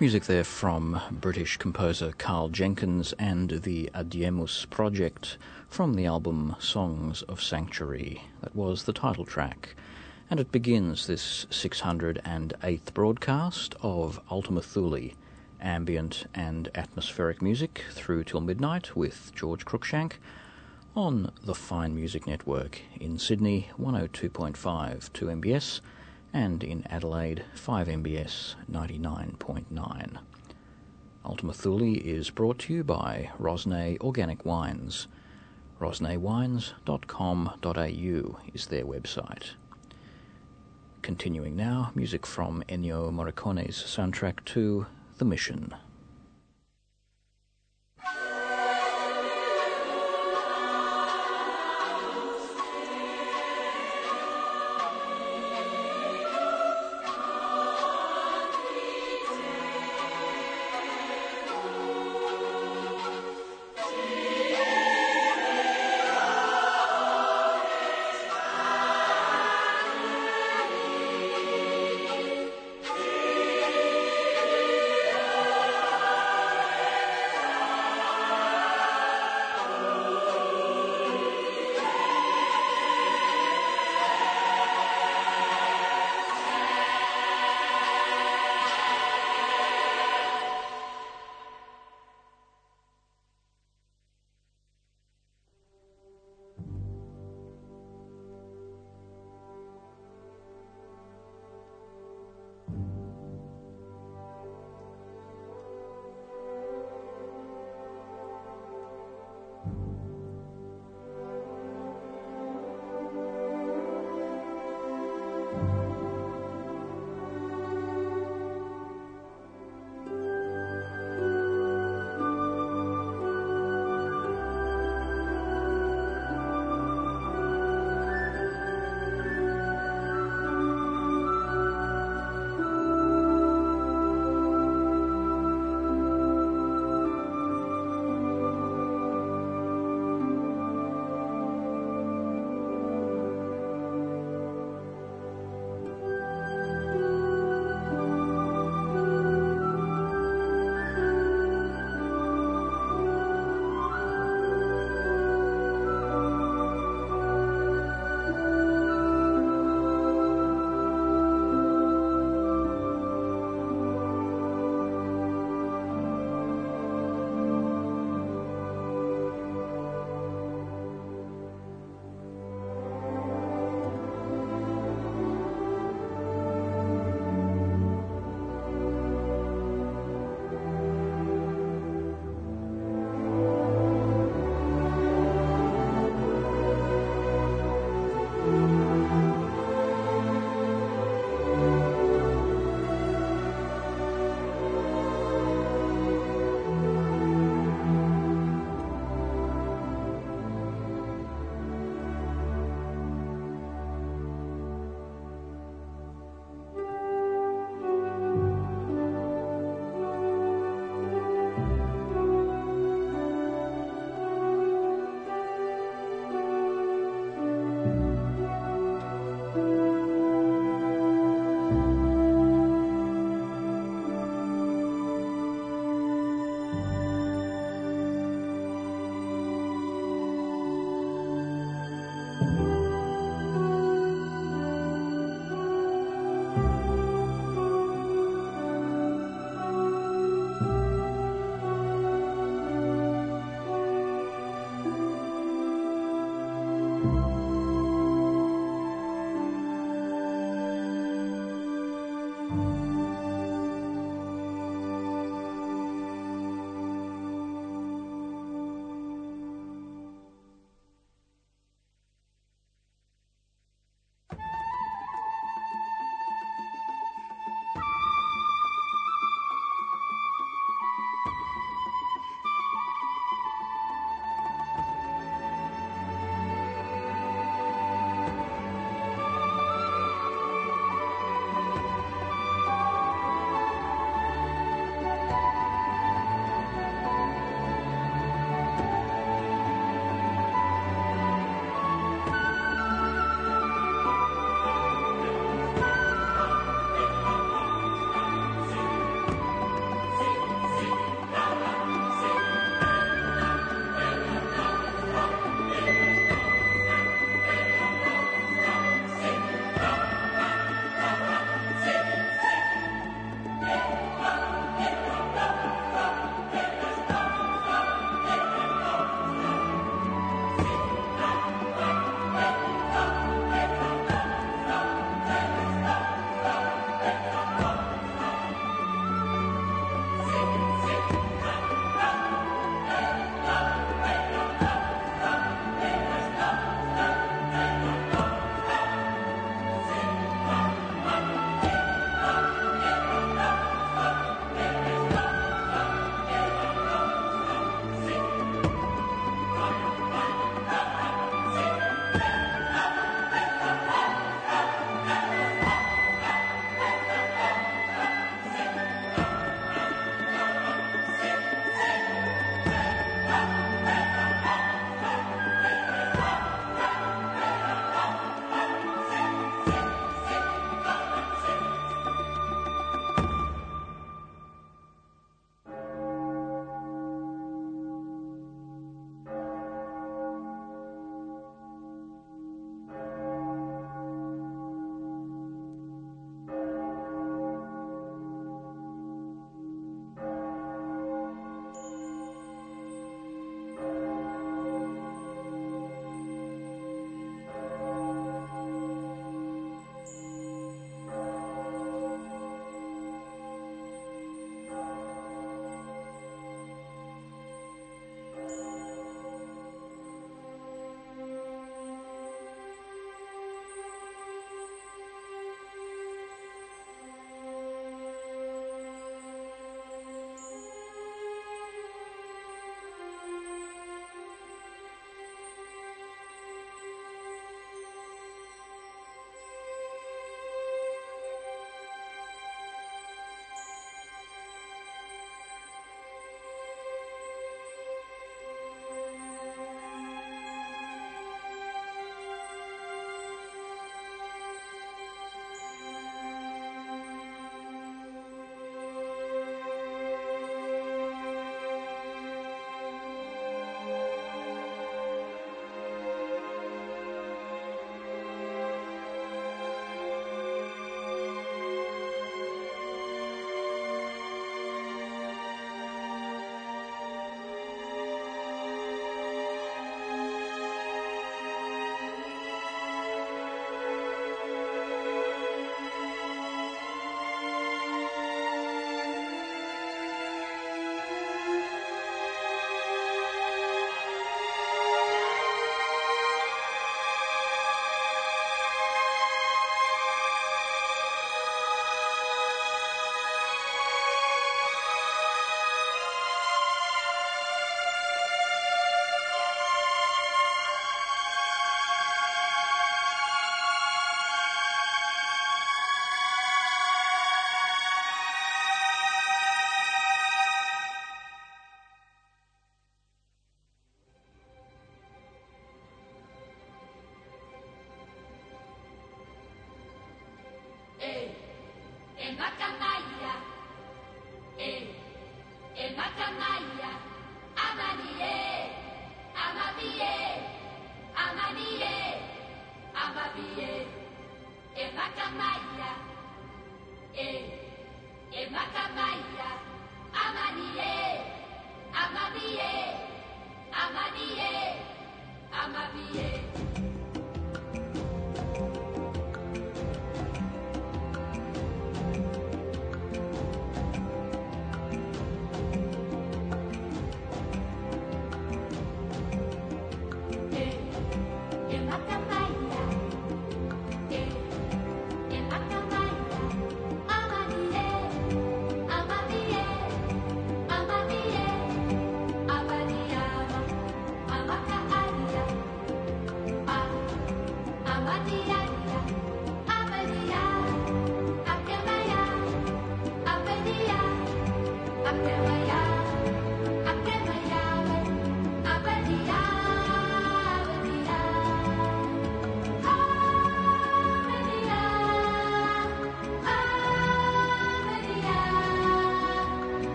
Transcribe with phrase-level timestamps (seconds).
[0.00, 5.36] Music there from British composer Karl Jenkins and the Adiemus Project
[5.68, 8.22] from the album Songs of Sanctuary.
[8.40, 9.74] That was the title track.
[10.30, 15.10] And it begins this 608th broadcast of Ultima Thule,
[15.60, 20.12] ambient and atmospheric music through till midnight with George Cruikshank
[20.96, 25.80] on the Fine Music Network in Sydney 102.5 2 MBS
[26.32, 30.18] and in Adelaide 5 MBS 99.9.
[31.24, 35.08] Ultima Thule is brought to you by Rosnay Organic Wines.
[35.80, 39.50] rosnaywines.com.au is their website.
[41.02, 44.86] Continuing now, music from Ennio Morricone's soundtrack to
[45.18, 45.74] The Mission.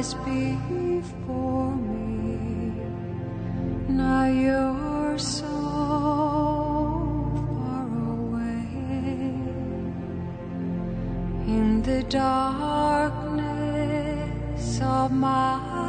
[0.00, 2.72] lies before me.
[3.88, 5.46] Now you're so
[7.54, 7.86] far
[8.16, 8.64] away
[11.46, 12.40] in the darkness
[14.80, 15.79] of my.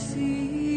[0.00, 0.69] see.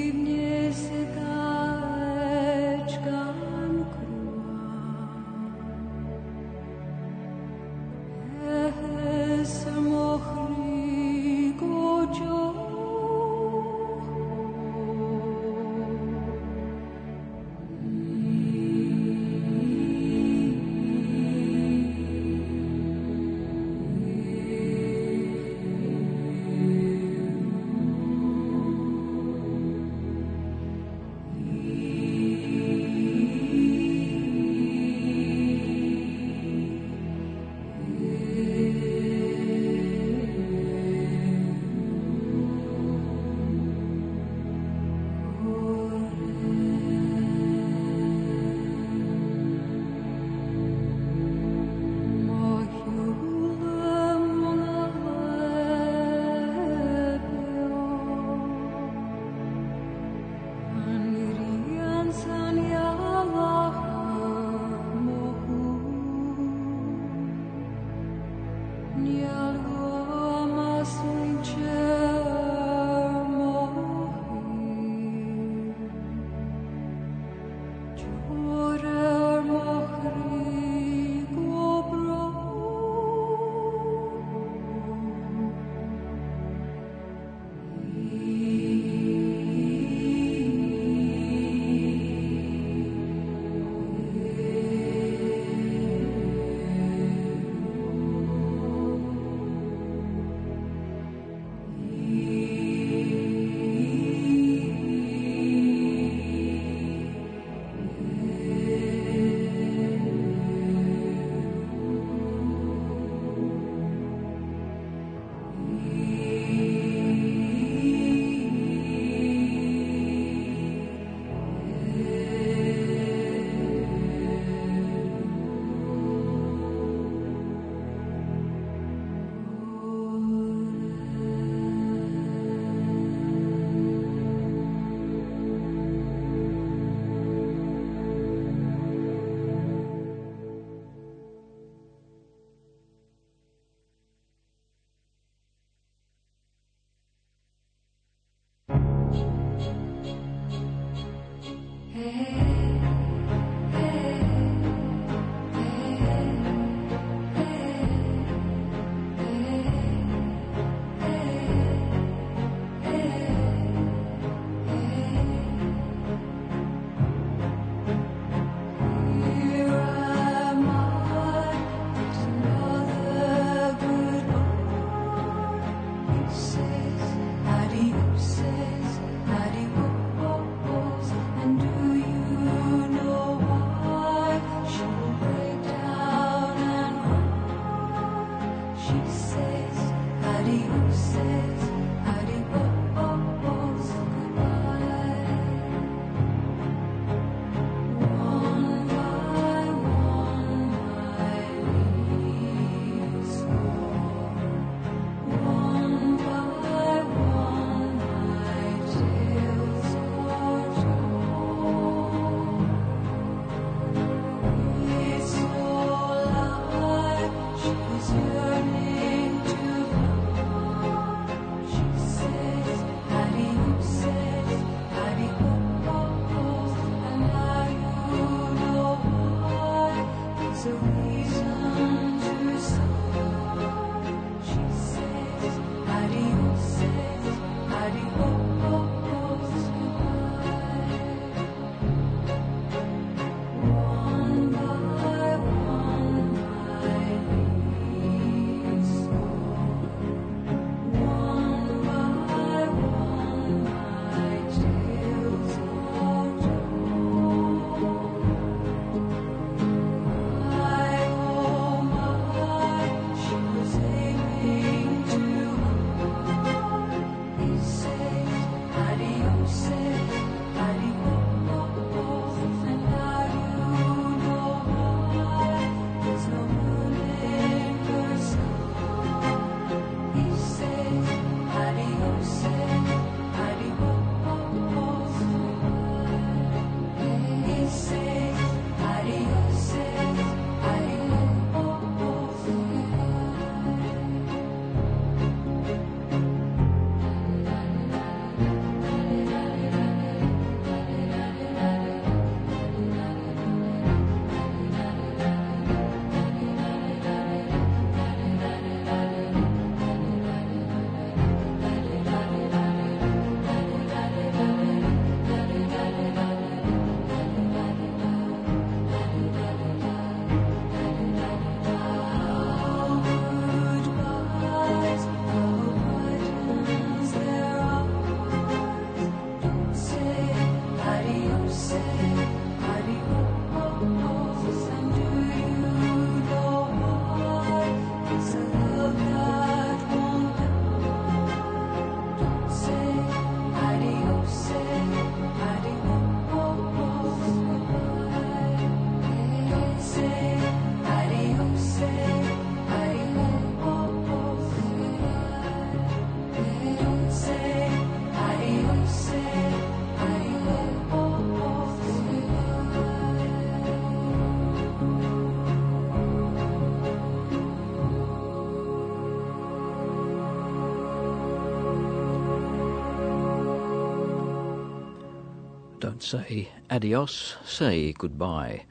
[376.06, 378.66] Say adios, say goodbye.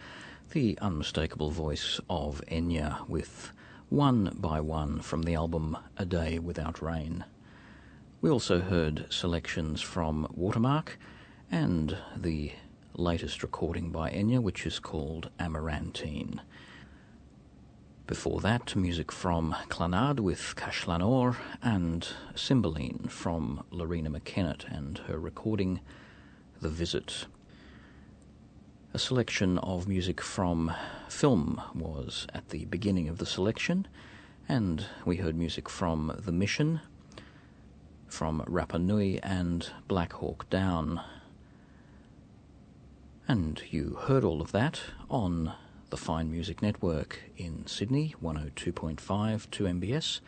[0.51, 3.53] The unmistakable voice of Enya with
[3.89, 7.25] One by One from the album A Day Without Rain.
[8.21, 10.99] We also heard selections from Watermark
[11.51, 12.53] and the
[12.95, 16.43] latest recording by Enya, which is called Amarantine.
[18.07, 25.19] Before that, music from Clannad with Caisleán Óir and Cymbeline from Loreena McKennitt and her
[25.19, 25.81] recording
[26.63, 27.27] The Visit.
[28.95, 30.73] A selection of music from
[31.09, 33.89] film was at the beginning of the selection,
[34.49, 36.81] and we heard music from The Mission,
[38.07, 41.01] from Rapa Nui and Black Hawk Down.
[43.27, 45.55] And you heard all of that on
[45.91, 50.21] the Fine Music Network in Sydney, 102.5 2MBS,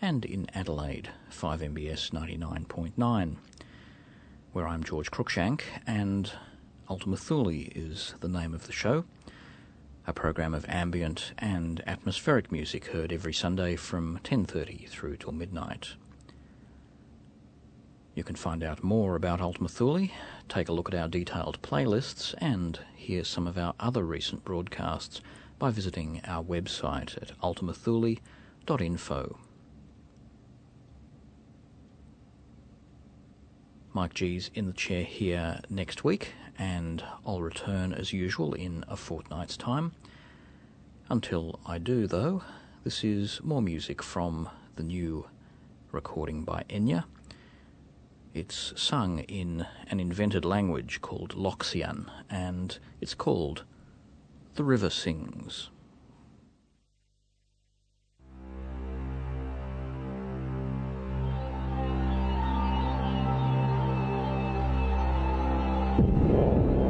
[0.00, 3.36] and in Adelaide, 5MBS 99.9,
[4.52, 6.30] where I'm George Cruikshank, and
[6.90, 9.06] Ultima Thule is the name of the show,
[10.06, 15.94] a program of ambient and atmospheric music heard every Sunday from 10.30 through till midnight.
[18.14, 20.08] You can find out more about Ultima Thule,
[20.50, 25.22] take a look at our detailed playlists, and hear some of our other recent broadcasts
[25.58, 29.38] by visiting our website at ultimathule.info.
[33.94, 38.96] Mike G's in the chair here next week, and I'll return as usual in a
[38.96, 39.92] fortnight's time.
[41.10, 42.42] Until I do, though,
[42.84, 45.26] this is more music from the new
[45.90, 47.04] recording by Enya.
[48.32, 53.64] It's sung in an invented language called Loxian, and it's called
[54.54, 55.68] The River Sings.
[65.92, 66.81] ああ。